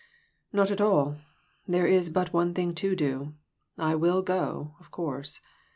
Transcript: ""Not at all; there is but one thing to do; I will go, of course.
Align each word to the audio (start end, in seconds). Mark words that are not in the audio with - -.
""Not 0.51 0.71
at 0.71 0.81
all; 0.81 1.17
there 1.67 1.85
is 1.85 2.09
but 2.09 2.33
one 2.33 2.55
thing 2.55 2.73
to 2.73 2.95
do; 2.95 3.35
I 3.77 3.93
will 3.93 4.23
go, 4.23 4.73
of 4.79 4.89
course. 4.89 5.39